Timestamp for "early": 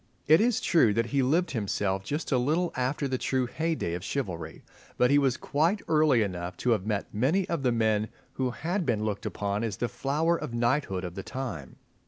5.87-6.23